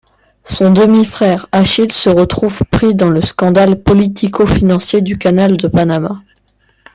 [0.43, 6.23] Son demi-frère Achille se retrouve pris dans le scandale politico-financier du canal de Panama.